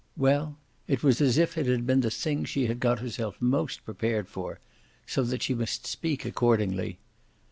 Well, 0.17 0.57
it 0.87 1.03
was 1.03 1.21
as 1.21 1.37
if 1.37 1.59
it 1.59 1.67
had 1.67 1.85
been 1.85 1.99
the 2.01 2.09
thing 2.09 2.43
she 2.43 2.65
had 2.65 2.79
got 2.79 2.97
herself 3.01 3.39
most 3.39 3.85
prepared 3.85 4.27
for 4.27 4.59
so 5.05 5.21
that 5.21 5.43
she 5.43 5.53
must 5.53 5.85
speak 5.85 6.25
accordingly. 6.25 6.97